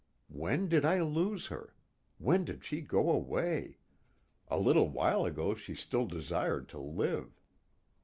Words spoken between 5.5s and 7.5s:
she still desired to live.